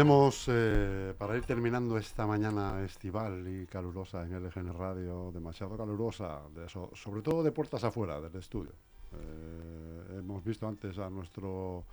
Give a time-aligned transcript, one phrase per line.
[0.00, 6.40] tenemos, eh, para ir terminando esta mañana estival y calurosa en LGN Radio, demasiado calurosa,
[6.54, 8.72] de eso, sobre todo de puertas afuera del estudio.
[9.12, 11.84] Eh, hemos visto antes a nuestro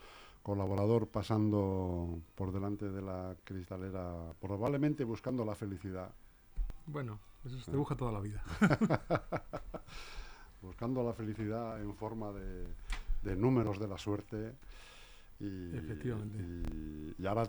[0.42, 6.10] colaborador pasando por delante de la cristalera, probablemente buscando la felicidad.
[6.86, 8.42] Bueno, eso se busca toda la vida.
[10.62, 12.68] buscando la felicidad en forma de,
[13.24, 14.56] de números de la suerte.
[15.40, 16.38] Y, Efectivamente.
[17.18, 17.48] Y, ahora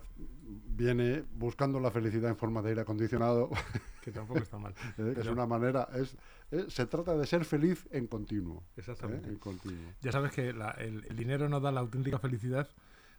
[0.76, 3.50] viene buscando la felicidad en forma de aire acondicionado.
[4.02, 4.74] Que tampoco está mal.
[4.98, 6.16] Eh, es una manera, es,
[6.72, 8.62] se trata de ser feliz en continuo.
[8.68, 8.78] ¿eh?
[8.78, 9.28] Exactamente.
[9.28, 9.92] En continuo.
[10.00, 12.70] Ya sabes que la, el, el, dinero no da la auténtica felicidad.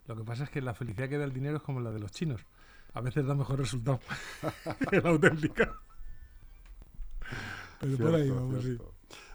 [0.06, 2.00] Lo que pasa es que la felicidad que da el dinero es como la de
[2.00, 2.44] los chinos.
[2.92, 4.00] A veces da mejor resultado
[4.90, 5.76] que la auténtica.
[7.78, 8.78] Pero cierto, por ahí vamos, sí.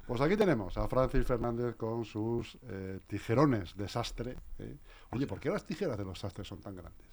[0.08, 4.38] Pues aquí tenemos a Francis Fernández con sus eh, tijerones de sastre.
[4.60, 4.78] ¿eh?
[5.12, 7.08] Oye, ¿por qué las tijeras de los sastres son tan grandes?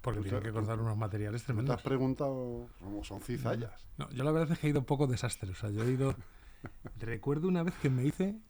[0.00, 1.70] Porque tienen que cortar unos materiales tremendos.
[1.70, 3.86] ¿No te has preguntado cómo son cizallas?
[3.98, 5.50] No, yo la verdad es que he ido un poco desastre.
[5.50, 6.14] O sea, yo he ido...
[6.98, 8.40] Recuerdo una vez que me hice...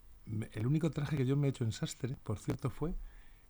[0.52, 2.96] El único traje que yo me he hecho en sastre, por cierto, fue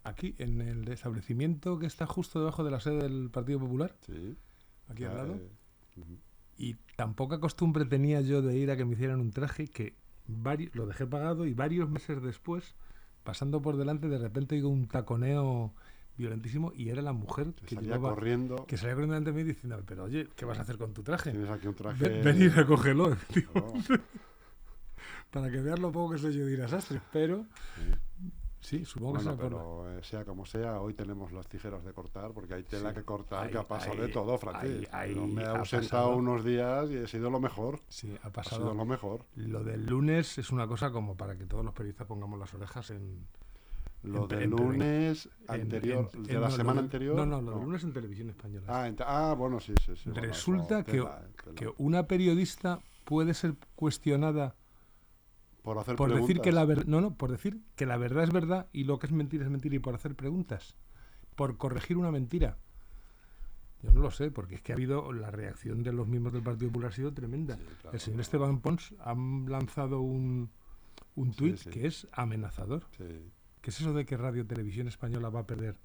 [0.04, 3.96] aquí, en el establecimiento que está justo debajo de la sede del Partido Popular.
[4.04, 4.36] Sí.
[4.88, 5.34] Aquí al lado.
[5.34, 5.50] Eh,
[5.96, 6.18] uh -huh.
[6.56, 9.94] Y tan poca costumbre tenía yo de ir a que me hicieran un traje que
[10.26, 12.74] varios, lo dejé pagado y varios meses después,
[13.24, 15.74] pasando por delante, de repente oigo un taconeo
[16.16, 18.64] violentísimo y era la mujer que, salía llevaba, corriendo.
[18.66, 21.02] que salía corriendo delante de mí diciendo, pero oye, ¿qué vas a hacer con tu
[21.02, 21.30] traje?
[21.30, 22.08] Tienes aquí un traje.
[22.08, 23.16] Ven, ven y recógelo.
[23.54, 23.72] No.
[25.30, 28.32] Para que veas lo poco que soy yo de ir a sastres, pero sí,
[28.84, 32.32] supongo Bueno, que sea pero eh, sea como sea, hoy tenemos las tijeras de cortar,
[32.32, 32.96] porque hay tela Sí.
[32.96, 34.88] que cortar, Ahí- que ha pasado ahí- de todo, Francis.
[34.92, 36.16] ahí- ahí me he ha ausentado pasado.
[36.16, 37.80] unos días y he sido lo mejor.
[37.88, 38.74] Sí, ha Ha sido pasado.
[38.74, 39.20] lo mejor.
[39.36, 42.90] Lo del lunes es una cosa como para que todos los periodistas pongamos las orejas
[42.90, 43.26] en...
[44.02, 47.16] Lo En- del en- lunes en- anterior, de la no, semana anterior.
[47.16, 48.66] No, no, lo del lunes en televisión española.
[48.68, 50.10] Ah, ah, bueno, sí, sí, sí.
[50.10, 51.54] bueno, Resulta eso, que, tela, tela.
[51.56, 54.54] que una periodista puede ser cuestionada
[55.66, 58.30] por hacer por decir que la ver- no no por decir que la verdad es
[58.30, 60.76] verdad y lo que es mentira es mentira y por hacer preguntas
[61.34, 62.56] por corregir una mentira
[63.82, 66.44] yo no lo sé porque es que ha habido la reacción de los miembros del
[66.44, 68.20] Partido Popular ha sido tremenda Sí, claro, el señor.
[68.20, 70.50] Esteban Pons ha lanzado un
[71.16, 71.70] un tuit sí.
[71.70, 75.76] que es amenazador ¿qué es eso de que Radio Televisión Española va a perder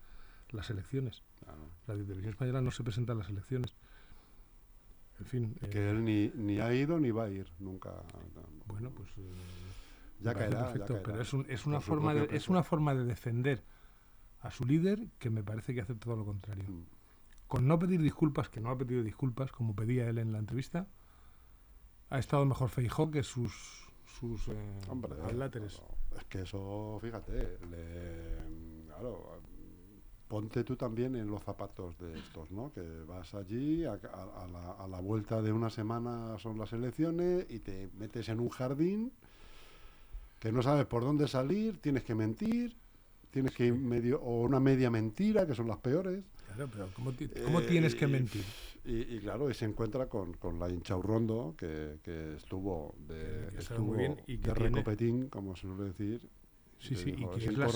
[0.51, 1.23] las elecciones?
[1.43, 1.57] claro.
[1.87, 3.73] Radio Televisión Española no se presenta a las elecciones
[5.21, 7.93] en fin eh, Que él ni, ni ha ido ni va a ir nunca.
[8.67, 9.21] bueno pues eh,
[10.19, 11.03] Ya caerá, ya perfecto, caerá.
[11.03, 13.63] pero es, un- es una forma de, es una forma de defender
[14.41, 16.65] a su líder que me parece que hace todo lo contrario.
[16.67, 16.85] Mm.
[17.47, 20.87] Con no pedir disculpas, que no ha pedido disculpas, como pedía él en la entrevista,
[22.09, 23.87] ha estado mejor Feijó que sus
[24.19, 24.53] sus eh,
[24.89, 25.79] Hombre, adláteres.
[26.11, 29.41] no, es que eso, fíjate, le- claro,
[30.31, 32.71] ponte tú también en los zapatos de estos, ¿no?
[32.71, 36.71] Que vas allí, a, a- a la, a la vuelta de una semana son las
[36.71, 39.11] elecciones y te metes en un jardín
[40.39, 42.77] que no sabes por dónde salir, tienes que mentir,
[43.29, 46.23] tienes que ir medio, o una media mentira, que son las peores.
[46.47, 48.45] Claro, pero ¿cómo, ti- cómo Eh, tienes que y- mentir?
[48.85, 53.61] Y, y claro, y se encuentra con, con la hinchaurrondo que, que estuvo de, Que
[53.61, 56.21] sabe estuvo muy bien y que de tiene- recopetín, como se suele decir.
[56.79, 57.67] Sí, sí, y que es la-.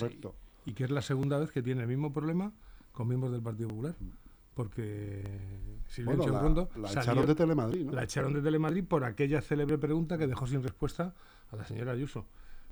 [0.65, 2.51] Y que es la segunda vez que tiene el mismo problema
[2.91, 3.95] con miembros del Partido Popular.
[4.53, 5.23] Porque
[5.87, 7.91] Silvia Bueno, la, Inchaurrondo la salió- echaron de Telemadrid, ¿no?
[7.91, 11.13] La echaron de Telemadrid por aquella célebre pregunta que dejó sin respuesta
[11.51, 12.25] a la señora Ayuso.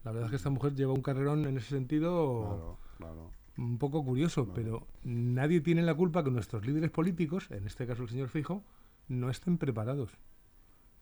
[0.05, 3.31] La verdad es que esta mujer lleva un carrerón en ese sentido Claro, claro.
[3.57, 4.53] un poco curioso, Claro.
[4.55, 8.63] pero nadie tiene la culpa que nuestros líderes políticos, en este caso el señor Fijo,
[9.09, 10.11] no estén preparados.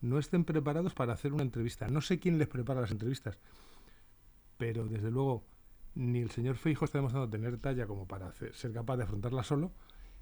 [0.00, 1.86] No estén preparados para hacer una entrevista.
[1.88, 3.38] No sé quién les prepara las entrevistas,
[4.58, 5.44] pero desde luego
[5.94, 9.42] ni el señor Feijo está demostrando tener talla como para hacer- ser capaz de afrontarla
[9.42, 9.72] solo,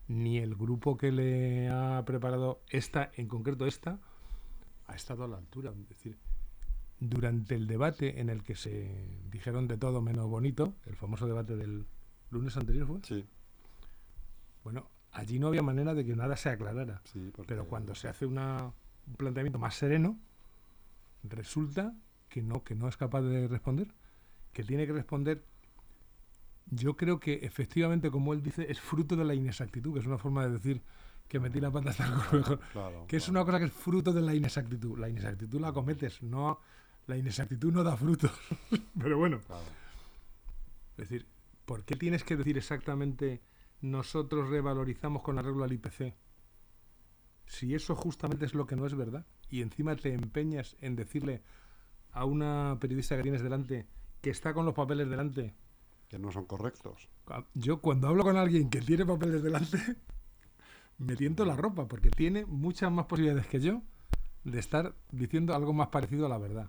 [0.08, 3.98] ni el grupo que le ha preparado esta, en concreto esta,
[4.86, 5.70] ha estado a la altura.
[5.70, 6.18] Es decir,
[6.98, 11.56] durante el debate en el que se dijeron de todo menos bonito, el famoso debate
[11.56, 11.86] del
[12.30, 13.24] lunes anterior fue, Sí,
[14.64, 17.00] bueno, allí no había manera de que nada se aclarara.
[17.04, 17.30] sí.
[17.34, 18.72] Porque, Pero cuando se hace una-
[19.06, 20.18] un planteamiento más sereno,
[21.22, 21.94] resulta
[22.28, 23.92] que no, que no es capaz de responder,
[24.52, 25.44] que tiene que responder.
[26.70, 30.18] Yo creo que efectivamente, como él dice, es fruto de la inexactitud, que es una
[30.18, 30.82] forma de decir
[31.28, 32.12] que metí la pata hasta el
[32.72, 33.40] Claro, que es claro.
[33.40, 34.98] una cosa que es fruto de la inexactitud.
[34.98, 36.60] La inexactitud la cometes, no
[37.06, 38.30] la inexactitud no da frutos.
[39.00, 39.62] Pero bueno, Claro.
[40.92, 41.26] es decir,
[41.64, 43.40] ¿por qué tienes que decir exactamente
[43.80, 46.14] nosotros revalorizamos con arreglo al IPC?
[47.46, 49.26] Si eso justamente es lo que no es verdad.
[49.48, 51.42] Y encima te empeñas en decirle
[52.12, 53.86] a una periodista que tienes delante
[54.20, 55.54] que está con los papeles delante
[56.10, 57.08] que no son correctos.
[57.54, 59.78] Yo cuando hablo con alguien que tiene papeles delante,
[60.98, 63.80] me tiento la ropa, porque tiene muchas más posibilidades que yo
[64.42, 66.68] de estar diciendo algo más parecido a la verdad.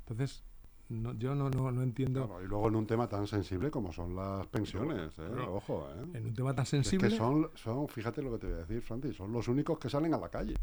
[0.00, 0.44] Entonces,
[0.90, 2.26] no, yo no, no, no entiendo.
[2.26, 5.46] Claro, y luego en un tema tan sensible como son las pensiones, ¿eh?
[5.48, 5.88] Ojo.
[5.90, 6.04] ¿eh?
[6.18, 7.08] En un tema tan Es sensible.
[7.08, 9.88] que son, son, fíjate lo que te voy a decir, Francis, son los únicos que
[9.88, 10.54] salen a la calle.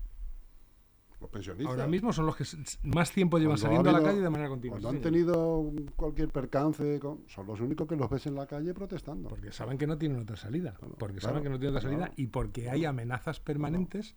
[1.25, 1.71] Los pensionistas.
[1.71, 2.45] Ahora mismo son los que
[2.83, 4.75] más tiempo llevan Cuando ha saliendo a la calle de manera continua.
[4.75, 8.73] Cuando sí, han tenido cualquier percance, son los únicos que los ves en la calle
[8.75, 9.29] protestando.
[9.29, 10.75] Porque saben que no tienen otra salida.
[10.99, 12.13] Porque claro, saben que no tienen otra salida claro.
[12.15, 14.15] y porque hay amenazas permanentes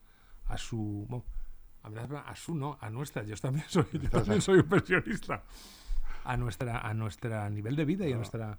[0.49, 1.06] a su.
[1.08, 1.25] bueno,
[2.26, 3.22] a su no, a nuestra.
[3.22, 4.40] Yo también soy, yo también ahí.
[4.43, 5.43] soy un pensionista.
[6.25, 8.58] A nuestra, a nuestra nivel de vida y a nuestra.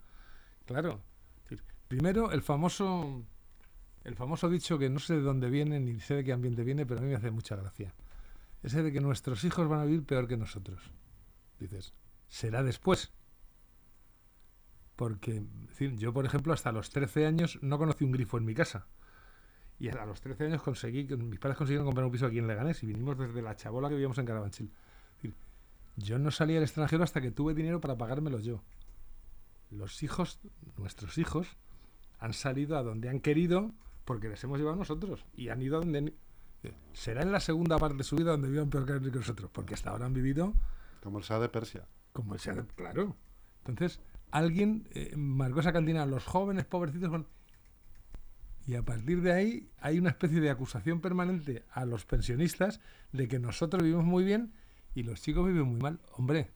[0.65, 1.01] Claro.
[1.87, 3.23] Primero, el famoso.
[4.03, 6.85] El famoso dicho que no sé de dónde viene ni sé de qué ambiente viene,
[6.87, 7.93] pero a mí me hace mucha gracia.
[8.63, 10.91] Ese de que nuestros hijos van a vivir peor que nosotros.
[11.59, 11.93] Dices,
[12.27, 13.11] será después.
[14.95, 15.45] Porque,
[15.95, 18.87] yo, por ejemplo, hasta los 13 años no conocí un grifo en mi casa.
[19.79, 22.83] Y a los 13 años conseguí, mis padres consiguieron comprar un piso aquí en Leganés
[22.83, 24.65] y vinimos desde la chabola que vivíamos en Carabanchil.
[24.67, 25.35] Es decir,
[25.95, 28.61] yo no salí al extranjero hasta que tuve dinero para pagármelo yo.
[29.71, 30.41] Los hijos,
[30.77, 31.55] nuestros hijos,
[32.17, 33.73] han salido a donde han querido
[34.03, 36.13] porque les hemos llevado nosotros y han ido a donde...
[36.93, 39.91] Será en la segunda parte de su vida donde vivan peor que nosotros, porque hasta
[39.91, 40.53] ahora han vivido
[41.01, 41.87] Como el Shah de Persia.
[42.11, 43.15] como el sea, claro.
[43.65, 44.01] Entonces,
[44.31, 47.27] alguien eh, marcó esa cantina, los jóvenes pobrecitos con...
[48.67, 53.27] Y a partir de ahí hay una especie de acusación permanente a los pensionistas de
[53.27, 54.53] que nosotros vivimos muy bien
[54.93, 55.99] y los chicos viven muy mal.
[56.11, 56.51] Hombre,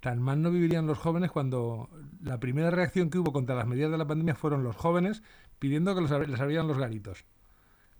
[0.00, 1.90] tan mal no vivirían los jóvenes cuando
[2.22, 5.22] la primera reacción que hubo contra las medidas de la pandemia fueron los jóvenes
[5.58, 7.26] pidiendo que los les abrieran los garitos.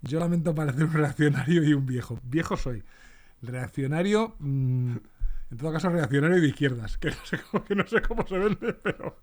[0.02, 2.18] Yo lamento parecer un reaccionario y un viejo.
[2.24, 2.82] Viejo soy.
[3.42, 4.34] Reaccionario...
[4.38, 4.96] mm,
[5.50, 7.10] en todo caso, reaccionario de izquierdas, que
[7.74, 9.16] no sé cómo, se vende, pero...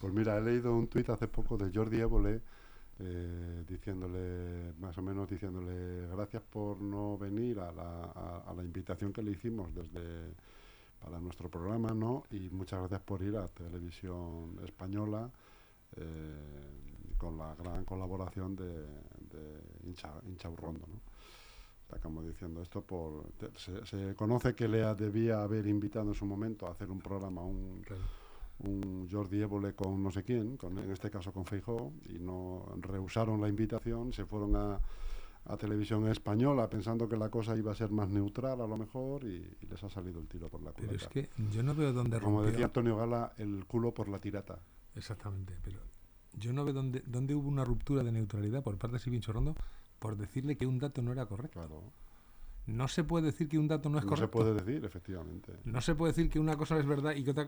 [0.00, 2.42] Pues mira, he leído un tuit hace poco de Jordi Évole
[2.98, 8.64] eh, diciéndole, más o menos diciéndole, gracias por no venir a la, a- a la
[8.64, 10.34] invitación que le hicimos desde
[11.00, 12.24] para nuestro programa, ¿no?
[12.30, 15.30] Y muchas gracias por ir a Televisión Española
[15.96, 16.91] eh,
[17.22, 18.66] con la gran colaboración de,
[19.30, 21.00] de Incha, Incha Urrondo, ¿no?
[21.84, 23.24] Está como diciendo esto por...
[23.56, 27.42] se, se conoce que le debía haber invitado en su momento a hacer un programa,
[27.42, 27.82] un,
[28.60, 32.64] un Jordi Évole con no sé quién, con, en este caso con Feijó, y no
[32.80, 34.80] rehusaron la invitación, se fueron a,
[35.44, 39.24] a televisión española pensando que la cosa iba a ser más neutral a lo mejor
[39.24, 41.04] y, y les ha salido el tiro por la Pero culata.
[41.04, 44.18] es que yo no veo dónde Como rompió- decía Antonio Gala, el culo por la
[44.18, 44.58] tirata.
[44.94, 45.78] Exactamente, pero
[46.34, 49.54] yo no veo dónde, dónde hubo una ruptura de neutralidad por parte de Silvio Chorrondo
[49.98, 51.60] por decirle que un dato no era correcto.
[51.60, 51.92] Claro,
[52.66, 54.38] No se puede decir que un dato no es no correcto.
[54.38, 55.52] se puede decir, efectivamente.
[55.64, 57.46] No se puede decir que una cosa es verdad y que otra...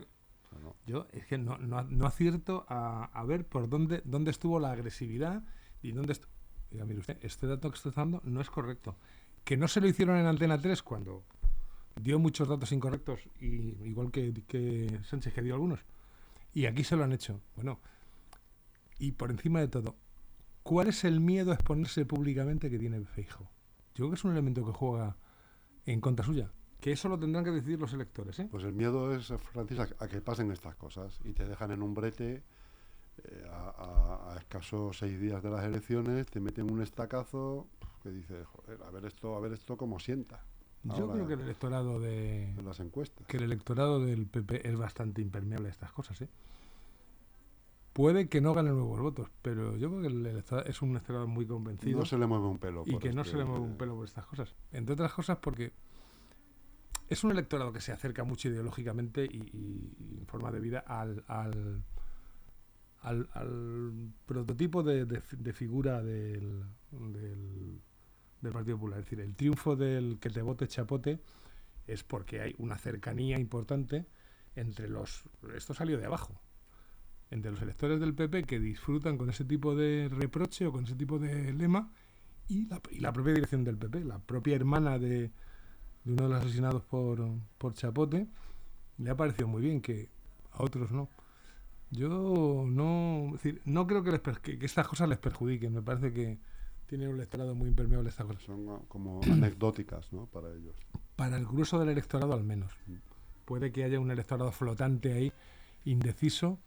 [0.49, 0.75] Claro.
[0.85, 4.71] Yo es que no, no, no acierto a, a ver por dónde, dónde estuvo la
[4.71, 5.43] agresividad
[5.81, 6.31] y dónde estuvo...
[6.71, 8.95] Diga, mire usted, este dato que está dando no es correcto.
[9.43, 11.23] Que no se lo hicieron en Antena 3 cuando
[12.01, 13.45] dio muchos datos incorrectos, y,
[13.87, 15.79] igual que, que Sánchez que dio algunos.
[16.53, 17.41] Y aquí se lo han hecho.
[17.55, 17.79] Bueno,
[18.99, 19.95] y por encima de todo,
[20.63, 23.43] ¿cuál es el miedo a exponerse públicamente que tiene Feijo?
[23.93, 25.15] Yo creo que es un elemento que juega
[25.85, 26.51] en contra suya.
[26.79, 28.47] Que eso lo tendrán que decidir los electores, ¿eh?
[28.51, 31.81] Pues el miedo es, Francis, a, a que pasen estas cosas y te dejan en
[31.81, 32.43] un brete
[33.23, 37.67] eh, a, a- a escasos seis días de las elecciones, te meten un estacazo
[38.03, 40.43] que dices, joder, a ver esto, a ver esto cómo sienta
[40.83, 43.25] Yo creo que el electorado de en las encuestas.
[43.27, 46.29] que el electorado del PP es bastante impermeable a estas cosas, ¿eh?
[47.95, 51.45] Puede que no gane nuevos votos, pero yo creo que el es un electorado muy
[51.47, 52.83] convencido No se le mueve un pelo.
[52.85, 54.53] y que no se le mueve un pelo por estas cosas.
[54.73, 55.71] Entre otras cosas porque
[57.07, 60.79] es un electorado que se acerca mucho ideológicamente y, y- y en forma de vida
[60.79, 61.83] al, al,
[62.99, 67.79] al- al prototipo de, de fi- de figura del, del,
[68.41, 68.99] del Partido Popular.
[68.99, 71.21] Es decir, el triunfo del que te vote chapote
[71.87, 74.05] es porque hay una cercanía importante
[74.57, 75.23] entre los...
[75.55, 76.41] Esto salió de abajo.
[77.31, 80.95] Entre los electores del PP que disfrutan con ese tipo de reproche o con ese
[80.95, 81.91] tipo de lema
[82.47, 85.31] y la, y la propia dirección del PP, la propia hermana de,
[86.03, 87.27] de uno de los asesinados por,
[87.57, 88.27] por Chapote,
[88.97, 90.09] le ha parecido muy bien que
[90.51, 91.09] a otros no.
[91.91, 95.73] Yo no, es decir, no creo que, les que, que estas cosas les perjudiquen.
[95.73, 96.39] Me parece que
[96.87, 98.43] tienen un electorado muy impermeable estas cosas.
[98.43, 100.27] Son ah, como anecdóticas, ¿no?
[100.27, 100.75] Para ellos.
[101.15, 102.71] Para el grueso del electorado al menos.
[103.45, 105.31] Puede que haya un electorado flotante ahí,
[105.85, 106.59] indeciso,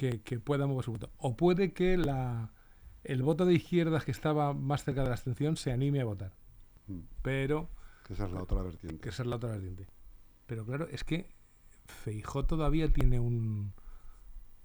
[0.00, 1.10] que, que pueda mover su voto.
[1.18, 2.50] O puede que la,
[3.04, 6.32] el voto de izquierdas que estaba más cerca de la abstención se anime a votar.
[6.86, 7.00] Mm.
[7.20, 7.68] Pero,
[8.06, 8.98] Que esa es la otra vertiente.
[9.00, 9.86] que esa es la otra vertiente.
[10.46, 11.30] Pero claro, es que
[11.84, 13.74] Feijó todavía tiene un,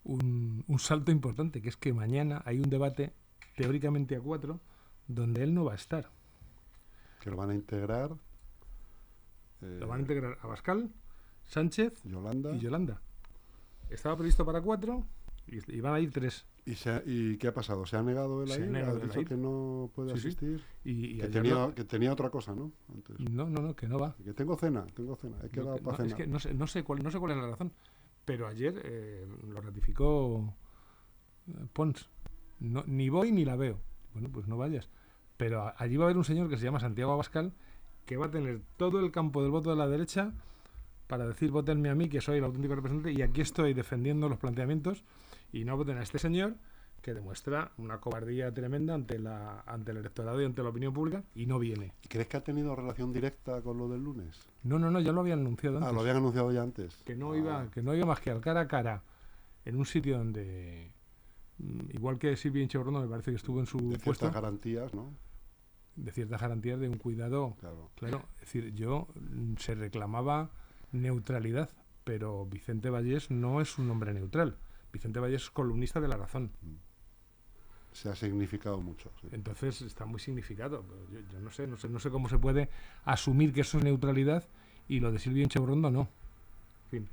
[0.05, 3.11] un, un salto importante, que es que mañana hay un debate
[3.57, 4.61] teóricamente a cuatro
[5.07, 6.09] donde él no va a estar.
[7.19, 8.11] Que lo van a integrar.
[9.61, 10.89] eh, Lo van a integrar a Bascal,
[11.45, 12.55] Sánchez Yolanda.
[12.55, 13.01] y Yolanda.
[13.89, 15.05] Estaba previsto para cuatro
[15.47, 16.45] y, y van a ir tres.
[16.65, 17.85] ¿Y, se ha- ¿Y qué ha pasado?
[17.85, 18.75] ¿Se ha negado él a ir?
[18.75, 20.27] ¿Ha dicho que no puede Sí, sí.
[20.29, 20.61] asistir?
[20.83, 22.71] Y, y Que tenía, que tenía otra cosa, ¿no?
[22.91, 23.19] Antes.
[23.19, 24.15] No, no, no, que no va.
[24.23, 25.37] Que tengo cena, tengo cena.
[25.41, 27.19] He No, quedado que- para no, es que no sé, no, sé cuál, no sé
[27.19, 27.71] cuál es la razón,
[28.25, 30.55] pero ayer eh, lo ratificó
[31.47, 32.09] eh, Pons.
[32.59, 33.79] No, ni voy ni la veo.
[34.13, 34.89] Bueno, pues no vayas.
[35.37, 37.53] Pero a- allí va a haber un señor que se llama Santiago Abascal
[38.05, 40.31] que va a tener todo el campo del voto de la derecha
[41.07, 44.37] para decir votenme a mí que soy el auténtico representante y aquí estoy defendiendo los
[44.39, 45.03] planteamientos
[45.51, 46.55] y no voten a este señor
[47.01, 51.23] que demuestra una cobardía tremenda ante la ante el electorado y ante la opinión pública
[51.35, 51.93] y no viene.
[52.09, 54.39] ¿Crees que ha tenido relación directa con lo del lunes?
[54.63, 55.89] No, no, no, ya lo habían anunciado antes.
[55.89, 56.95] Ah, lo habían anunciado ya antes.
[57.05, 59.03] que no Ah, iba que no iba más que al cara a cara
[59.65, 60.91] en un sitio donde
[61.59, 64.93] mm, igual que Silvia Inchebrono me parece que estuvo en su de puesto ciertas garantías,
[64.95, 65.13] ¿no?
[65.95, 67.89] de ciertas garantías de un cuidado Claro.
[67.95, 70.49] claro es decir yo mm, se reclamaba
[70.91, 71.69] neutralidad
[72.03, 74.57] pero Vicente Vallés no es un hombre neutral
[74.95, 76.51] Vicente Vallés es columnista de La Razón.
[77.91, 79.11] Se ha significado mucho.
[79.21, 79.27] sí.
[79.33, 80.85] entonces está muy significado.
[81.11, 82.69] Yo, yo no sé no sé no sé cómo se puede
[83.03, 84.45] asumir que eso es neutralidad
[84.87, 86.01] y lo de Silvia Inchebrondo no.
[86.85, 87.09] En fin.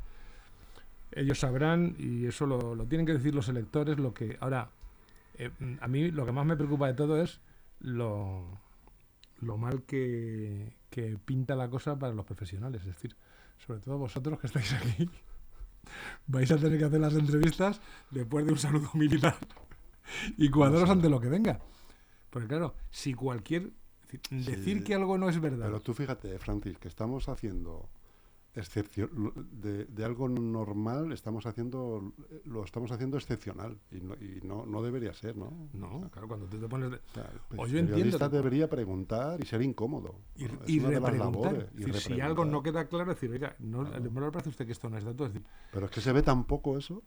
[1.10, 4.70] Ellos sabrán y eso lo, lo tienen que decir los electores lo que ahora
[5.38, 7.40] eh, mm, a mí lo que más me preocupa de todo es
[7.80, 8.46] lo
[9.40, 13.16] lo mal que, que pinta la cosa para los profesionales es decir
[13.66, 15.10] sobre todo vosotros que estáis aquí
[16.26, 19.36] vais a tener que hacer las entrevistas después de un saludo militar.
[20.36, 21.60] Y cuadraros ante lo que venga.
[22.30, 23.70] Porque claro si cualquier
[24.30, 25.66] decir, Sí, que algo no es verdad.
[25.66, 27.88] Pero tú fíjate, Francis, que estamos haciendo
[28.54, 32.12] de, de algo normal, estamos haciendo
[32.44, 35.68] lo estamos haciendo excepcional y no, y no, no debería ser, ¿no?
[35.72, 38.68] no claro cuando tú te pones de- O sea, el O yo entiendo que- debería
[38.68, 40.16] preguntar y ser incómodo.
[40.36, 41.70] y, y repreguntar.
[41.74, 44.10] y decir, si algo no queda claro, decir, oiga, ¿no, Claro.
[44.10, 45.26] ¿no le parece a usted que esto no es dato?
[45.26, 47.02] Es decir, Pero es que se ve tan poco eso,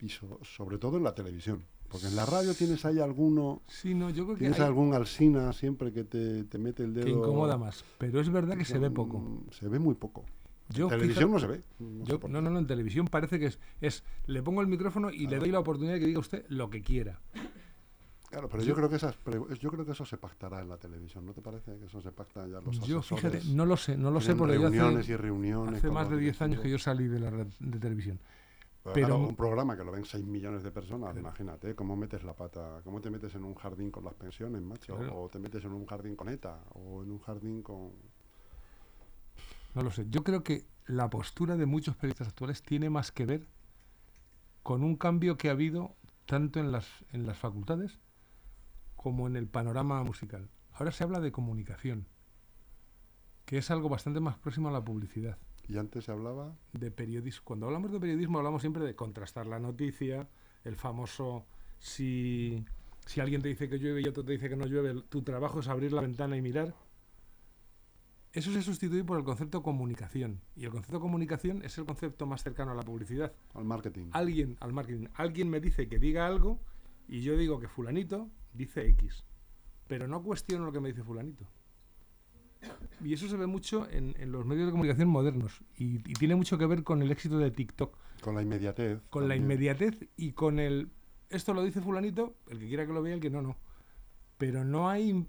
[0.00, 1.64] y so- sobre todo en la televisión.
[1.88, 4.94] Porque en la radio tienes ahí alguno, sí, no, yo creo que tienes hay- algún
[4.94, 7.04] alsina siempre que te, te mete el dedo.
[7.04, 7.84] que incomoda más.
[7.98, 9.42] Pero es verdad que se ve Mm, poco.
[9.50, 10.24] Se ve muy poco.
[10.72, 11.62] Yo, televisión fíjate- no se ve.
[11.80, 15.10] no yo- no, no, no, en televisión parece que es, es le pongo el micrófono
[15.10, 17.20] y le doy la oportunidad de que diga usted lo que quiera.
[18.30, 19.14] Claro, pero yo creo que esas
[19.60, 21.76] yo creo que eso se pactará en la televisión, ¿no te parece?
[21.78, 24.54] Que eso se pacta ya los Yo, fíjate, no lo sé, no lo sé porque
[24.54, 25.74] yo reuniones hace, y reuniones.
[25.78, 28.18] hace más de 10 años que yo salí de la red de televisión.
[28.84, 32.24] Pero, pero- claro, un programa que lo ven 6 millones de personas, imagínate cómo metes
[32.24, 35.20] la pata, cómo te metes en un jardín con las pensiones, macho, Claro.
[35.24, 37.92] o te metes en un jardín con ETA, o en un jardín con...
[39.74, 40.06] No lo sé.
[40.08, 43.48] Yo creo que la postura de muchos periodistas actuales tiene más que ver
[44.62, 47.98] con un cambio que ha habido tanto en las, en las facultades
[48.96, 50.48] como en el panorama musical.
[50.72, 52.06] Ahora se habla de comunicación,
[53.44, 55.38] que es algo bastante más próximo a la publicidad.
[55.68, 57.44] Y antes se hablaba, De periodismo.
[57.44, 60.28] Cuando hablamos de periodismo hablamos siempre de contrastar la noticia,
[60.64, 61.46] el famoso
[61.78, 62.64] si,
[63.06, 65.60] si alguien te dice que llueve y otro te dice que no llueve, tu trabajo
[65.60, 66.74] es abrir la ventana y mirar.
[68.32, 70.40] Eso se sustituye por el concepto comunicación.
[70.56, 73.32] Y el concepto comunicación es el concepto más cercano a la publicidad.
[73.54, 74.08] al marketing.
[74.12, 76.58] Alguien, al marketing, alguien me dice que diga algo
[77.08, 79.24] y yo digo que fulanito dice X.
[79.86, 81.46] Pero no cuestiono lo que me dice fulanito.
[83.02, 85.60] Y eso se ve mucho en, en los medios de comunicación modernos.
[85.76, 87.98] Y, y tiene mucho que ver con el éxito de TikTok.
[88.22, 89.02] Con la inmediatez.
[89.10, 90.90] Con la inmediatez y con el...
[91.28, 93.56] Esto lo dice fulanito, el que quiera que lo vea, el que no, no.
[94.38, 95.26] Pero no hay,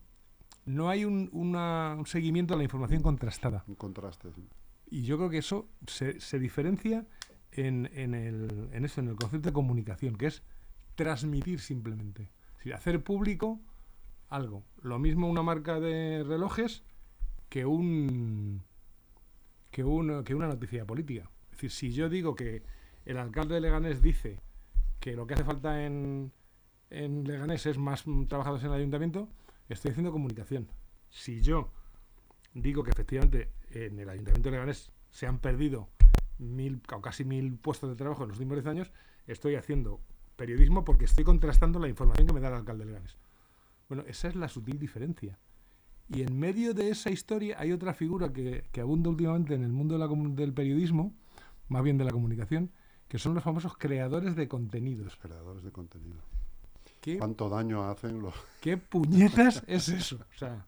[0.66, 3.64] no hay un, una- un seguimiento a la información contrastada.
[3.68, 4.32] Un contraste.
[4.34, 4.48] sí.
[4.90, 7.06] Y yo creo que eso se, se diferencia
[7.52, 10.44] en, en, el, en eso, en el concepto de comunicación, que es
[10.96, 12.24] transmitir simplemente.
[12.52, 13.60] Es decir, hacer público
[14.30, 14.64] algo.
[14.82, 16.84] Lo mismo una marca de relojes
[17.50, 18.64] que un
[19.72, 21.30] que, un, que una noticia política.
[21.52, 22.62] Es decir, si yo digo que
[23.06, 24.40] el alcalde de Leganés dice
[25.00, 26.32] que lo que hace falta en,
[26.92, 29.28] en Leganés es más mm, trabajadores en el ayuntamiento,
[29.70, 30.68] estoy haciendo comunicación.
[31.10, 31.72] Si yo
[32.54, 35.90] digo que efectivamente en el Ayuntamiento de Leganés se han perdido
[36.38, 38.92] mil o casi mil puestos de trabajo en los últimos 10 años,
[39.28, 40.02] estoy haciendo
[40.36, 43.18] periodismo porque estoy contrastando la información que me da el alcalde de Leganés.
[43.88, 45.38] Bueno, esa es la sutil diferencia.
[46.10, 49.98] Y en medio de esa historia hay otra figura que, abunda últimamente en el mundo
[49.98, 51.14] del periodismo,
[51.70, 52.72] más bien de la comunicación,
[53.08, 55.16] que son los famosos creadores de contenidos.
[55.18, 56.22] Creadores de contenido.
[57.04, 60.16] ¿Qué, ¿Cuánto daño hacen los, qué puñetas es eso?
[60.34, 60.66] O sea,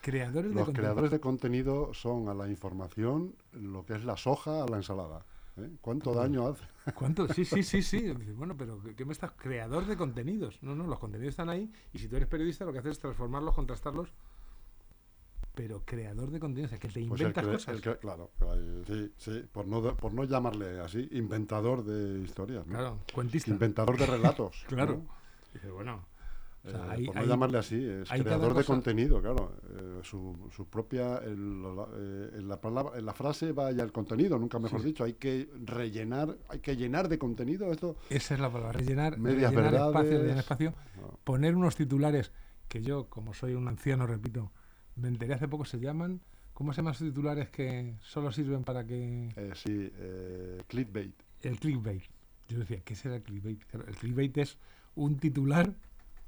[0.00, 0.74] creadores de los contenidos.
[0.74, 1.94] creadores de contenido?
[1.94, 5.24] Son a la información lo que es la soja a la ensalada.
[5.56, 5.70] ¿eh?
[5.80, 6.64] ¿Cuánto daño hace?
[6.94, 7.28] ¿Cuánto?
[7.32, 8.12] Sí, sí, sí, sí.
[8.36, 9.32] Bueno, pero ¿qué- ¿qué me estás?
[9.32, 10.58] Creador de contenidos.
[10.62, 12.98] No, no, los contenidos están ahí y si tú eres periodista lo que haces es
[12.98, 14.12] transformarlos, contrastarlos.
[15.54, 17.74] Pero creador de contenidos, o sea, que te Pues el inventas cre- cosas.
[17.86, 18.30] el claro,
[18.86, 22.72] sí, sí, por no, por no llamarle así, inventador de historias, ¿no?
[22.74, 23.50] Claro, cuentista.
[23.50, 24.64] Inventador de relatos.
[24.68, 24.94] Claro.
[25.04, 25.20] ¿no?
[25.52, 26.06] Dices, bueno,
[26.64, 29.54] o Eh, hay- por no hay- llamarle así, es creador de contenido, claro.
[29.76, 33.90] Eh, su, su propia, el- la- eh, en, la palabra, en la frase vaya el
[33.92, 34.86] contenido, nunca mejor Sí.
[34.88, 35.02] dicho.
[35.02, 37.96] Hay que rellenar, hay que llenar de contenido esto.
[38.08, 38.72] esa es la palabra.
[38.78, 40.20] Rellenar, Medias rellenar espacio, verdades.
[40.20, 40.74] rellenar espacio.
[41.00, 41.18] No.
[41.24, 42.30] Poner unos titulares
[42.68, 44.52] que yo, como soy un anciano, repito,
[45.00, 46.20] me enteré hace poco, se llaman.
[46.54, 49.28] ¿Cómo se llaman esos titulares que solo sirven para que.
[49.36, 51.14] Eh, sí, eh, clickbait.
[51.42, 52.02] El clickbait.
[52.48, 53.62] Yo decía, ¿qué será el clickbait?
[53.74, 54.58] El clickbait es
[54.94, 55.72] un titular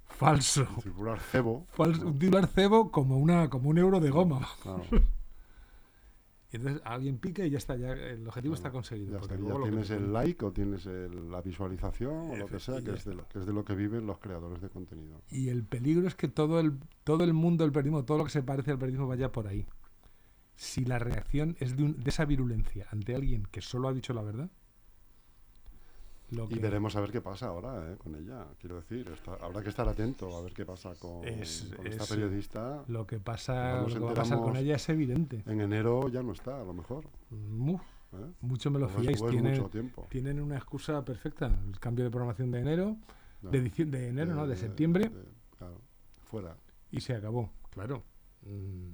[0.06, 0.66] falso.
[0.82, 1.66] Circular cebo.
[1.76, 4.48] Falso- un titular cebo como, una, como un euro de goma.
[4.62, 4.84] Claro,
[6.52, 9.12] Y entonces alguien pica y ya está, ya el objetivo está conseguido.
[9.12, 12.60] ya está, ya que tienes el like o tienes el- la visualización o lo que
[12.60, 15.22] sea, que es, de lo, que es de lo que viven los creadores de contenido.
[15.30, 18.30] Y el peligro es que todo el, todo el mundo del periodismo, todo lo que
[18.30, 19.66] se parece al periodismo vaya por ahí.
[20.54, 24.12] Si la reacción es de, un- de esa virulencia ante alguien que solo ha dicho
[24.12, 24.50] la verdad,
[26.32, 28.46] lo Y veremos a ver qué pasa ahora eh, con ella.
[28.58, 32.04] Quiero decir, está- habrá que estar atento a ver qué pasa con, Es- con esta
[32.04, 32.84] es- periodista.
[32.88, 35.42] lo que pasa, lo que va a pasar con ella es evidente.
[35.46, 37.04] En enero ya no está, a lo mejor.
[37.30, 38.32] Mu, ¿eh?
[38.40, 39.20] mucho me lo fiáis.
[39.24, 40.06] Tienen, mucho tiempo.
[40.10, 41.46] tienen una excusa perfecta.
[41.66, 42.96] El cambio de programación de enero,
[43.42, 44.46] No, de, de enero, ¿no?
[44.46, 45.10] De septiembre
[45.58, 45.80] claro,
[46.24, 46.56] fuera.
[46.90, 47.50] y se acabó.
[47.70, 48.02] Claro.
[48.42, 48.90] Mm.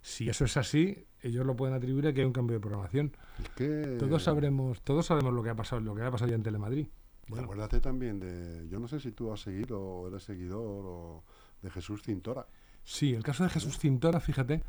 [0.00, 3.16] Si eso es así, ellos lo pueden atribuir a que hay un cambio de programación.
[3.42, 6.36] Es que, Todos sabremos, todos sabemos lo que ha pasado, lo que ha pasado ya
[6.36, 6.86] en Telemadrid.
[7.28, 8.68] Bueno, acuérdate también de.
[8.68, 11.24] Yo no sé si tú has seguido o eres seguidor o
[11.62, 12.46] de Jesús Cintora.
[12.84, 14.62] sí, el caso de Jesús Cintora, fíjate,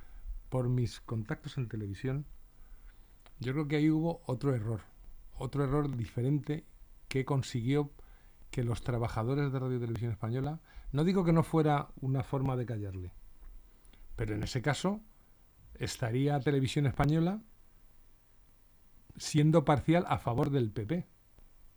[0.47, 2.25] por mis contactos en televisión,
[3.41, 4.79] yo creo que ahí hubo otro error,
[5.37, 6.63] otro error diferente
[7.09, 7.91] que consiguió
[8.49, 10.61] que los trabajadores de Radio y Televisión Española,
[10.93, 13.11] no digo que no fuera una forma de callarle,
[14.15, 15.01] pero en ese caso
[15.79, 17.41] estaría Televisión Española
[19.17, 21.07] siendo parcial a favor del PP.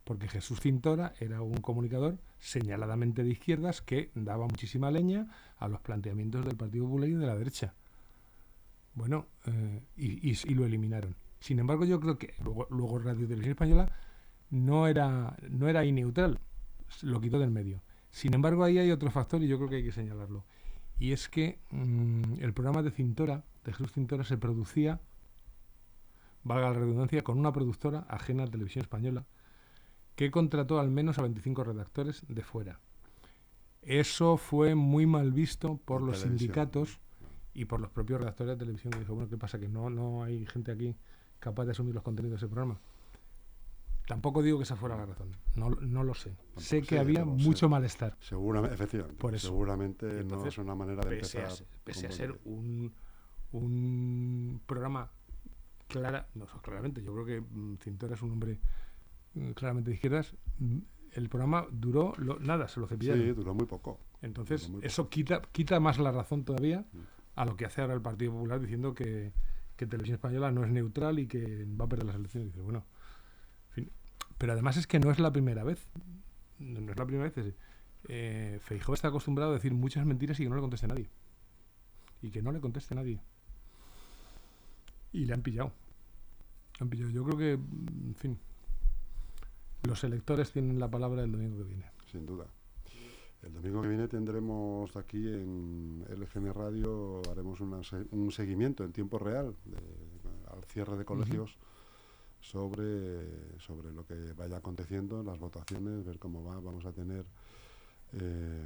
[0.04, 5.80] Porque Jesús Cintora era un comunicador señaladamente de izquierdas que daba muchísima leña a los
[5.82, 7.74] planteamientos del Partido Popular y de la derecha.
[8.94, 11.14] Bueno, eh, y, y- y lo eliminaron.
[11.40, 13.92] Sin embargo, yo creo que luego, luego Radio Televisión Española
[14.50, 16.40] no era, no era neutral,
[17.02, 17.82] lo quitó del medio.
[18.11, 20.46] Sin embargo, ahí hay otro factor y yo creo que hay que señalarlo.
[20.98, 25.00] Y es que mm, el programa de Cintora, de Jesús Cintora, se producía,
[26.42, 29.26] valga la redundancia, con una productora ajena a Televisión Española,
[30.16, 32.80] que contrató al menos a 25 redactores de fuera.
[33.82, 36.38] Eso fue muy mal visto por los televisión.
[36.38, 37.00] sindicatos
[37.54, 39.58] y por los propios redactores de televisión que dijo, bueno, ¿qué pasa?
[39.58, 40.96] Que no, no hay gente aquí
[41.38, 42.80] capaz de asumir los contenidos de ese programa.
[44.08, 46.34] Tampoco digo que esa fuera la razón, no, no lo sé.
[46.56, 47.26] sé que había sé.
[47.26, 48.16] mucho malestar.
[48.20, 49.20] Seguramente, efectivamente.
[49.20, 49.48] Por eso.
[49.48, 51.56] Seguramente no es una manera de Pese empezar.
[51.58, 52.92] se- pese a ser un,
[53.52, 55.10] un programa
[55.88, 58.58] clara, no, claramente, yo creo que mm, Cintora es un hombre
[59.34, 60.78] mm, claramente de izquierdas, mm,
[61.12, 63.22] el programa duró lo- nada, se lo cepillaron.
[63.22, 64.00] Sí, duró muy poco.
[64.22, 66.84] Entonces, muy eso quita, quita más la razón todavía
[67.34, 69.32] a lo que hace ahora el Partido Popular diciendo que,
[69.76, 72.48] que Televisión Española no es neutral y que va a perder las elecciones.
[72.52, 72.84] Dice, bueno.
[74.38, 75.88] Pero además es que no es la primera vez.
[76.59, 77.55] No, no es la primera vez.
[78.09, 81.09] Eh, Feijóo está acostumbrado a decir muchas mentiras y que no le conteste nadie.
[82.22, 83.20] Y que no le conteste nadie.
[85.12, 85.72] Y le han pillado.
[86.79, 87.11] Le han pillado.
[87.11, 88.38] Yo creo que, en fin,
[89.87, 91.85] los electores tienen la palabra el domingo que viene.
[92.11, 92.46] sin duda.
[93.42, 99.18] El domingo que viene tendremos aquí en LGN Radio, haremos una un seguimiento en tiempo
[99.18, 101.57] real de- al cierre de colegios
[102.50, 106.58] sobre, sobre lo que vaya aconteciendo, las votaciones, ver cómo va.
[106.61, 107.24] Vamos a tener
[108.14, 108.64] eh,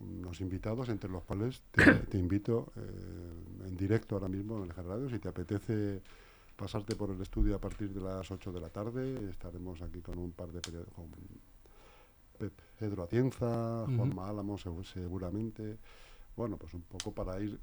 [0.00, 4.86] unos invitados, entre los cuales te, te invito eh, en directo ahora mismo en LGN
[4.88, 6.00] Radio, si te apetece
[6.56, 10.18] pasarte por el estudio a partir de las 8 de la tarde, estaremos aquí con
[10.18, 11.04] un par de periodistas,
[12.38, 13.96] Pep- Pedro Atienza, Ujú.
[13.96, 15.76] Juanma Álamo segu- seguramente.
[16.36, 17.58] Bueno, pues un poco para ir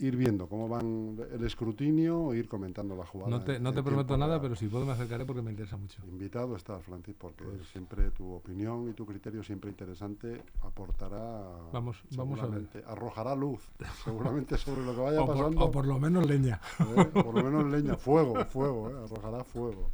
[0.00, 3.30] ir viendo cómo van el escrutinio, ir comentando la jugada.
[3.30, 5.76] No te, en- no te prometo nada, pero si puedo me acercaré porque me interesa
[5.76, 6.02] mucho.
[6.06, 12.02] Invitado estás, Francis, porque Pues- siempre tu opinión y tu criterio siempre interesante aportará, Vamos-
[12.16, 12.66] vamos a ver.
[12.86, 13.62] arrojará luz,
[14.04, 15.64] seguramente sobre lo que vaya O por, pasando.
[15.64, 16.60] o por lo menos leña.
[16.80, 17.04] ¿eh?
[17.12, 18.94] por lo menos leña, fuego, fuego, ¿eh?
[19.04, 19.90] arrojará fuego.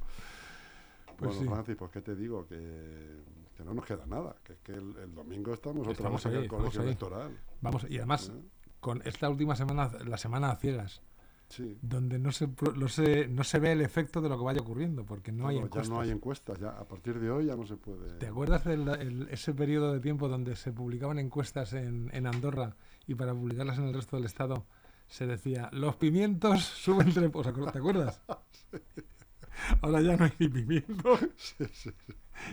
[1.17, 1.47] Pues bueno, sí.
[1.49, 3.21] Francis, pues qué te digo, que,
[3.57, 6.35] que no nos queda nada, que es que el, el domingo estamos otra vez en
[6.35, 6.87] el colegio ahí.
[6.87, 7.39] electoral.
[7.61, 8.41] Vamos, y además, ¿eh?
[8.85, 11.01] Con esta última semana, la semana a ciegas,
[11.49, 11.79] Sí.
[11.81, 15.07] donde no se, no, se, no se ve el efecto de lo que vaya ocurriendo,
[15.07, 15.89] porque no hay encuestas.
[15.89, 18.19] Ya no hay encuestas, ya a partir de hoy ya no se puede.
[18.19, 23.15] ¿Te acuerdas de ese periodo de tiempo donde se publicaban encuestas en, en Andorra y
[23.15, 24.67] para publicarlas en el resto del Estado
[25.07, 27.31] se decía, los pimientos suben tres...
[27.33, 28.21] ¿Os acuer- ¿Te acuerdas?
[29.81, 31.65] Ahora ya no hay ni pimiento, Sí,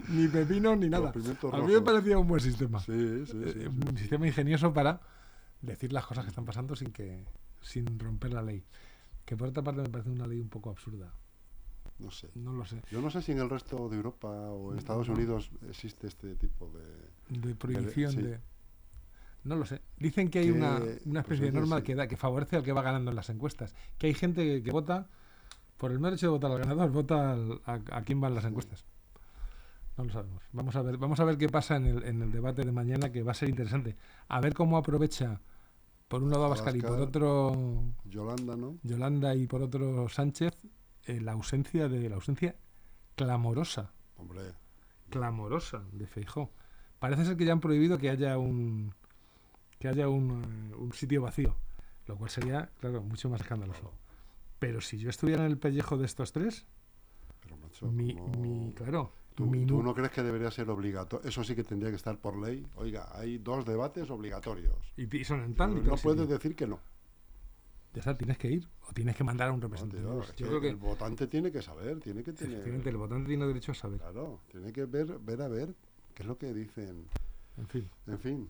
[0.10, 1.12] ni pepino, ni nada.
[1.12, 2.80] A mí me parecía un buen sistema.
[2.88, 3.26] Eh.
[3.89, 5.02] Un sistema ingenioso para
[5.62, 7.26] decir las cosas que están pasando sin que
[7.62, 8.63] sin romper la ley.
[9.26, 11.13] Que por otra parte me parece una ley un poco absurda.
[12.00, 12.30] No sé.
[12.34, 12.82] No lo sé.
[12.89, 15.13] Yo no sé si en el resto de Europa o en Estados No.
[15.13, 17.39] Unidos existe este tipo de.
[17.39, 18.21] De prohibición sí.
[18.21, 18.39] de...
[19.43, 19.82] No lo sé.
[19.97, 21.84] Dicen que hay Que, una, pues, una especie de norma sí.
[21.84, 23.76] que, da, que favorece al que va ganando en las encuestas.
[24.00, 25.08] Que hay gente que, que vota,
[25.78, 28.45] por el mero hecho de votar al ganador, vota al- a, a quién van las
[28.45, 28.86] encuestas.
[29.97, 30.43] No lo sabemos.
[30.54, 33.12] Vamos a ver, vamos a ver qué pasa en el, en el debate de mañana,
[33.12, 33.95] que va a ser interesante.
[34.28, 35.41] A ver cómo aprovecha,
[36.12, 38.78] por un lado Abascal y por otro Yolanda, ¿no?
[38.84, 40.54] Yolanda y por otro Sánchez,
[41.06, 42.56] eh, la ausencia de la ausencia
[43.15, 44.41] clamorosa Hombre,
[45.10, 46.52] clamorosa de Feijó.
[47.00, 48.93] Parece ser que ya han prohibido que haya un
[49.80, 51.56] que haya un, eh, un sitio vacío,
[52.06, 53.91] lo cual sería, claro, mucho más escandaloso.
[54.60, 56.67] Pero si yo estuviera en el pellejo de estos tres,
[57.41, 57.88] pero macho.
[57.91, 59.13] mi, no- mi- claro,
[59.67, 61.27] ¿Tú, no crees que debería ser obligatorio?
[61.27, 62.65] Eso sí que tendría que estar por ley.
[62.75, 64.93] Oiga, hay dos debates obligatorios.
[64.97, 66.80] y, y son en No, tal no puedes decir que no.
[67.93, 70.01] Ya está, tienes que ir o tienes que mandar a un representante.
[70.38, 72.65] yo creo que El votante tiene que saber, tiene que tener.
[72.65, 73.99] el votante tiene derecho a saber.
[73.99, 75.75] Claro, tiene que ver, ver a ver
[76.13, 77.08] qué es lo que dicen.
[77.58, 78.47] En fin, En fin,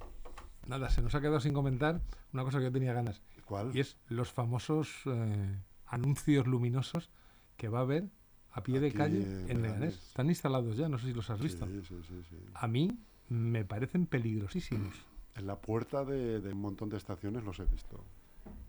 [0.68, 2.02] nada, se nos ha quedado sin comentar
[2.34, 3.22] una cosa que yo tenía ganas.
[3.46, 3.76] ¿cuál?
[3.76, 7.10] Y es los famosos eh, anuncios luminosos
[7.58, 8.10] que va a haber
[8.54, 9.62] a pie de calle en en Leganés.
[9.62, 9.94] Leganés.
[10.08, 11.66] Están instalados ya, no sé si los has visto.
[11.66, 12.36] Sí, sí, sí, sí.
[12.54, 12.90] A mí
[13.30, 14.94] me parecen peligrosísimos.
[15.34, 18.04] En la puerta de, de un montón de estaciones los he visto.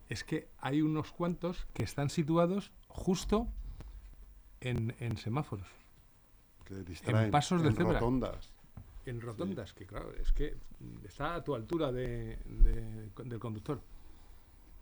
[0.09, 3.49] Es que hay unos cuantos que están situados justo
[4.61, 5.67] en, en semáforos,
[6.65, 7.33] Que distraen.
[7.33, 7.95] pasos de en cebra.
[7.95, 8.53] rotondas.
[9.07, 10.57] en rotondas, que claro, es que
[11.05, 13.81] está a tu altura de- de- del conductor.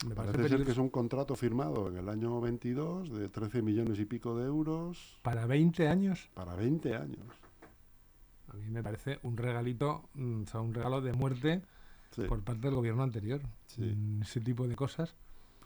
[0.06, 3.60] Me parece Parece ser que es un contrato firmado en el año 22 de 13
[3.62, 7.26] millones y pico de euros Para 20 años, para 20 años.
[8.48, 11.62] a mí me parece un regalito, mm, o sea, un regalo de muerte
[12.12, 13.40] Sí, por parte del gobierno anterior.
[13.66, 13.82] Sí.
[13.82, 15.14] Mm, Ese tipo de cosas.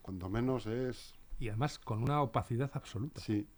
[0.02, 1.14] cuando menos es...
[1.40, 3.20] Y además con una opacidad absoluta.
[3.20, 3.48] Sí.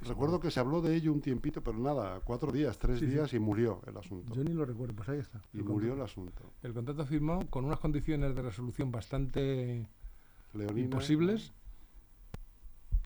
[0.00, 3.12] Recuerdo que se habló de ello un tiempito, pero nada, cuatro días, tres Sí, sí.
[3.12, 4.34] días y murió el asunto.
[4.34, 5.40] Yo ni lo recuerdo, pues ahí está.
[5.52, 6.42] Y el murió el asunto.
[6.62, 9.86] El contrato firmó con unas condiciones de resolución bastante
[10.54, 11.52] Leonina, imposibles.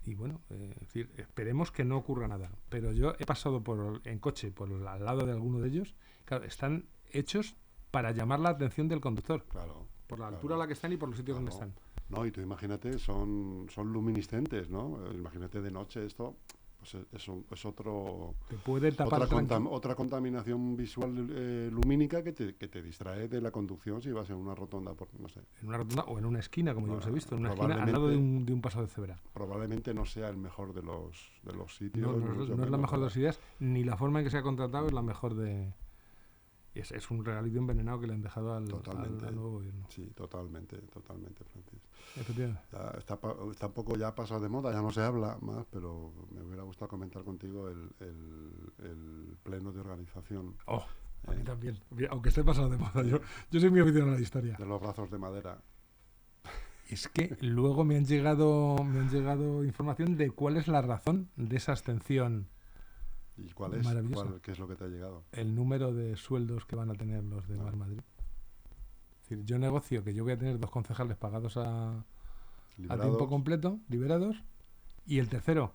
[0.07, 2.51] Y bueno, eh, es decir, esperemos que no ocurra nada.
[2.71, 5.95] Pero yo he pasado por en coche por al lado de alguno de ellos.
[6.25, 7.55] Claro, están hechos
[7.91, 9.45] para llamar la atención del conductor.
[9.49, 9.87] Claro.
[10.07, 10.37] Por la Claro.
[10.37, 11.73] altura a la que están y por los sitios donde están.
[12.09, 14.99] No, y tú imagínate, son, son luminiscentes, ¿no?
[15.13, 16.35] Imagínate de noche esto,
[16.81, 22.23] pues es, es otro, Te puede tapar otra, tranqui- contam- otra contaminación visual eh, lumínica
[22.25, 25.29] que te, que te distrae de la conducción si vas en una rotonda, por, no
[25.29, 25.41] sé.
[25.61, 27.53] en una rotonda o en una esquina, como yo los he Ah, visto, en una
[27.53, 29.21] esquina al lado de un, de un paso de cebra.
[29.35, 32.17] Probablemente no sea el mejor de los, de los sitios.
[32.17, 34.39] No, no, es- no la mejor de las ideas, ni la forma en que se
[34.39, 35.73] ha contratado es la mejor de...
[36.75, 39.27] Es, es un regalito envenenado que le han dejado al, al- Totalmente.
[39.27, 39.87] al nuevo gobierno.
[39.89, 41.81] Sí, totalmente, totalmente, Francis.
[42.17, 42.63] Efectivamente.
[42.73, 43.19] Ya está,
[43.51, 46.63] está un poco ya pasado de moda, ya no se habla más, pero me hubiera
[46.63, 50.85] gustado comentar contigo el, el- el pleno de organización Oh,
[51.27, 51.45] a mí Eh.
[51.45, 51.79] también.
[52.11, 53.19] Aunque esté pasado de moda, yo,
[53.51, 54.57] yo soy muy aficionado a la historia.
[54.57, 55.61] de los brazos de madera.
[56.89, 61.29] Es que luego me han llegado me han llegado información de cuál es la razón
[61.37, 62.49] de esa abstención,
[63.43, 63.87] ¿Y cuál es?
[64.13, 65.25] ¿Cuál- ¿Qué es lo que te ha llegado?
[65.33, 67.63] el número de sueldos que van a tener los de Ah.
[67.63, 68.01] Mar Madrid.
[69.23, 72.05] Es decir, yo negocio que yo voy a tener dos concejales pagados a,
[72.89, 74.43] a tiempo completo, liberados,
[75.07, 75.75] y el tercero,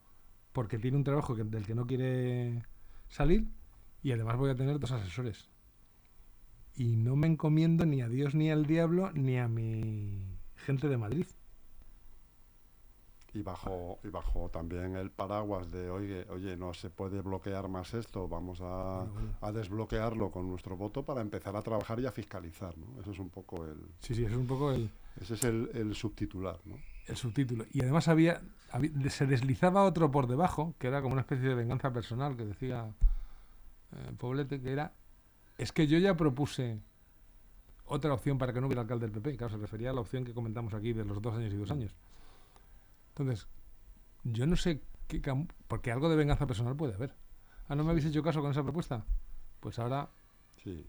[0.54, 2.64] porque tiene un trabajo que- del que no quiere
[3.08, 3.48] salir,
[4.04, 5.50] y además voy a tener dos asesores.
[6.76, 10.98] Y no me encomiendo ni a Dios ni al diablo ni a mi gente de
[10.98, 11.26] Madrid.
[13.36, 17.94] Y bajo, y bajo también el paraguas de, oye, oye, no se puede bloquear más
[17.94, 22.14] esto, vamos a, Bueno, a desbloquearlo con nuestro voto para empezar a trabajar y a
[22.14, 23.02] fiscalizar, ¿no?
[23.02, 25.70] Eso es un poco el, Sí, sí, ese es un poco el, ese es el,
[25.74, 26.78] el subtitular, ¿no?
[27.08, 27.66] el subtítulo.
[27.74, 31.56] Y además había, había- se deslizaba otro por debajo, que era como una especie de
[31.56, 32.88] venganza personal, que decía
[33.92, 34.94] eh, Poblete, que era,
[35.58, 36.80] es que yo ya propuse
[37.86, 39.36] otra opción para que no hubiera alcalde del PP.
[39.38, 41.70] Claro, se refería a la opción que comentamos aquí de los dos años y dos
[41.70, 41.94] años.
[43.18, 43.48] Entonces,
[44.24, 45.22] yo no sé qué...
[45.68, 47.16] Porque algo de venganza personal puede haber.
[47.70, 49.06] Ah, ¿no me habéis hecho caso con esa propuesta?
[49.62, 50.10] Pues ahora
[50.64, 50.86] Sí.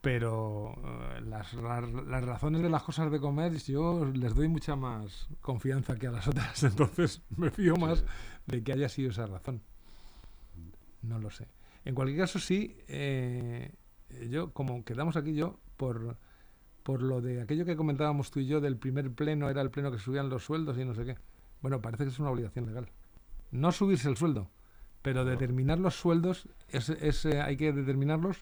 [0.00, 0.74] pero
[1.16, 5.28] eh, las, las, las razones de las cosas de comer yo les doy mucha más
[5.40, 8.04] confianza que a las otras, entonces me fío más Sí.
[8.46, 9.62] de que haya sido esa razón.
[11.02, 11.48] No lo sé.
[11.84, 13.72] En cualquier caso, sí, eh,
[14.28, 16.16] yo, como quedamos aquí, yo, por,
[16.88, 19.92] por lo de aquello que comentábamos tú y yo del primer pleno, era el pleno
[19.92, 21.16] que subían los sueldos y no sé qué.
[21.60, 22.88] Bueno, parece que es una obligación legal.
[23.50, 24.48] No subirse el sueldo,
[25.02, 28.38] pero determinar los sueldos, es, es, hay que determinarlos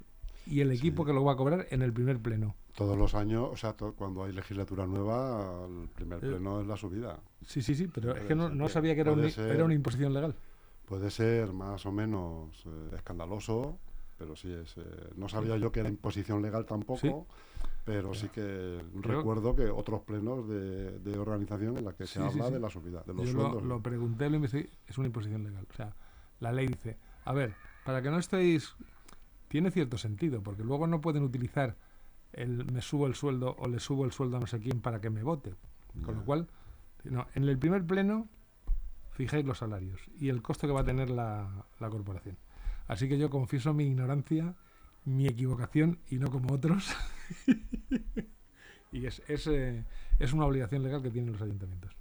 [0.46, 1.08] y el equipo Sí.
[1.08, 2.54] que lo va a cobrar en el primer pleno.
[2.76, 6.68] Todos los años, o sea, to- cuando hay legislatura nueva, el primer Eh, pleno es
[6.68, 7.18] la subida.
[7.44, 9.64] Sí, sí, sí, pero es que no, no sabía que era, puede un- ser- era
[9.64, 10.36] una imposición legal.
[10.84, 13.76] Puede ser más o menos eh, escandaloso,
[14.18, 14.76] pero sí es.
[14.78, 14.82] eh,
[15.16, 17.12] no sabía yo que era imposición legal tampoco, Sí.
[17.84, 22.14] pero sí que Creo- recuerdo que otros plenos de, de organización en la que Sí,
[22.14, 23.62] se sí, habla de la subida, de los Yo lo, sueldos.
[23.64, 25.66] lo pregunté, lo investigué, es una imposición legal.
[25.70, 25.94] O sea,
[26.40, 28.74] la ley dice, a ver, para que no estéis,
[29.48, 31.76] tiene cierto sentido, porque luego no pueden utilizar
[32.32, 35.00] el me subo el sueldo o le subo el sueldo a no sé quién para
[35.00, 35.54] que me vote.
[36.04, 36.48] Con lo cual,
[37.04, 38.28] no, en el primer pleno
[39.12, 42.36] fijáis los salarios y el costo que va a tener la, la corporación.
[42.88, 44.54] Así que yo confieso mi ignorancia,
[45.04, 46.88] mi equivocación y no como otros.
[48.92, 49.84] y es, es, eh,
[50.18, 51.92] es una obligación legal que tienen los ayuntamientos.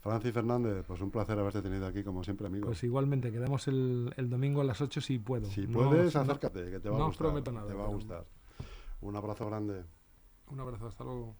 [0.00, 2.66] Francis Fernández, pues un placer haberte tenido aquí, como siempre, amigo.
[2.66, 5.46] Pues igualmente, quedamos el, el domingo a las 8 si puedo.
[5.46, 7.26] si No- puedes, no- acércate, que te va no a gustar.
[7.26, 8.24] prometo nada, Te va a gustar.
[9.00, 9.82] Un abrazo grande.
[10.48, 11.36] Un abrazo, hasta luego.